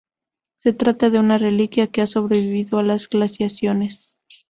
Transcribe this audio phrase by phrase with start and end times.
[0.55, 4.15] Se trata de una reliquia que ha sobrevivido a las glaciaciones.